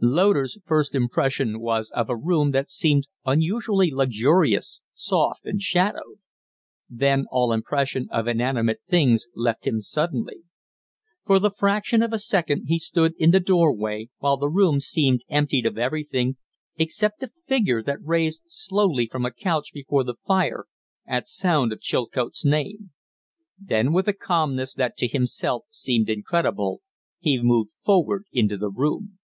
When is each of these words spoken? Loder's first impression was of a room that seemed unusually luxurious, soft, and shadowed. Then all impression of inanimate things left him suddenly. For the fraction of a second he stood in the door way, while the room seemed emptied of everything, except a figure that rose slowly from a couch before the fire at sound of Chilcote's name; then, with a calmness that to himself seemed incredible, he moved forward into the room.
Loder's 0.00 0.56
first 0.64 0.94
impression 0.94 1.60
was 1.60 1.90
of 1.90 2.08
a 2.08 2.16
room 2.16 2.52
that 2.52 2.70
seemed 2.70 3.06
unusually 3.26 3.90
luxurious, 3.90 4.80
soft, 4.94 5.44
and 5.44 5.60
shadowed. 5.60 6.18
Then 6.88 7.26
all 7.30 7.52
impression 7.52 8.08
of 8.10 8.26
inanimate 8.26 8.80
things 8.88 9.26
left 9.36 9.66
him 9.66 9.82
suddenly. 9.82 10.44
For 11.26 11.38
the 11.38 11.50
fraction 11.50 12.02
of 12.02 12.10
a 12.14 12.18
second 12.18 12.68
he 12.68 12.78
stood 12.78 13.12
in 13.18 13.32
the 13.32 13.38
door 13.38 13.70
way, 13.76 14.08
while 14.16 14.38
the 14.38 14.48
room 14.48 14.80
seemed 14.80 15.26
emptied 15.28 15.66
of 15.66 15.76
everything, 15.76 16.38
except 16.76 17.22
a 17.22 17.28
figure 17.28 17.82
that 17.82 18.02
rose 18.02 18.40
slowly 18.46 19.06
from 19.06 19.26
a 19.26 19.30
couch 19.30 19.72
before 19.74 20.04
the 20.04 20.14
fire 20.26 20.64
at 21.04 21.28
sound 21.28 21.70
of 21.70 21.82
Chilcote's 21.82 22.46
name; 22.46 22.92
then, 23.58 23.92
with 23.92 24.08
a 24.08 24.14
calmness 24.14 24.72
that 24.72 24.96
to 24.96 25.06
himself 25.06 25.64
seemed 25.68 26.08
incredible, 26.08 26.80
he 27.20 27.38
moved 27.42 27.72
forward 27.84 28.24
into 28.32 28.56
the 28.56 28.70
room. 28.70 29.18